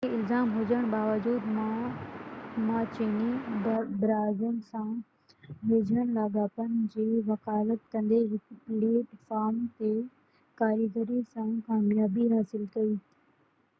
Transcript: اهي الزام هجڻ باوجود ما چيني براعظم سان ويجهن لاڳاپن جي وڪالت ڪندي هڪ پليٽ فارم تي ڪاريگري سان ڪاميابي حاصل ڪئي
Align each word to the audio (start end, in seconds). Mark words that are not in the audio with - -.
اهي 0.03 0.15
الزام 0.19 0.47
هجڻ 0.57 0.85
باوجود 0.91 1.41
ما 2.67 2.79
چيني 2.93 3.27
براعظم 3.65 4.55
سان 4.69 4.95
ويجهن 5.71 6.15
لاڳاپن 6.15 6.73
جي 6.95 7.05
وڪالت 7.27 7.85
ڪندي 7.97 8.21
هڪ 8.31 8.57
پليٽ 8.71 9.13
فارم 9.27 9.59
تي 9.81 9.91
ڪاريگري 10.63 11.21
سان 11.35 11.53
ڪاميابي 11.69 12.27
حاصل 12.35 12.67
ڪئي 12.79 12.97